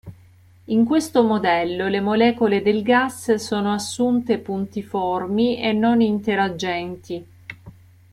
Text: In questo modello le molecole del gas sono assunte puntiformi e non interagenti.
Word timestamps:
In 0.65 0.83
questo 0.83 1.21
modello 1.21 1.87
le 1.87 2.01
molecole 2.01 2.63
del 2.63 2.81
gas 2.81 3.35
sono 3.35 3.71
assunte 3.71 4.39
puntiformi 4.39 5.59
e 5.61 5.73
non 5.73 6.01
interagenti. 6.01 7.23